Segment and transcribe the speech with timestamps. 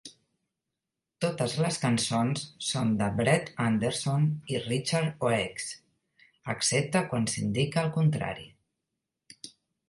[1.25, 5.69] Totes les cançons són de Brett Anderson i Richard Oakes
[6.55, 8.49] excepte quan s'indiqui el contrari.